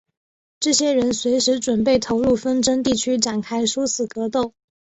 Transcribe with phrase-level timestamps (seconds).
[0.59, 4.53] 这些人随时准备投入纷争地区展开殊死格斗。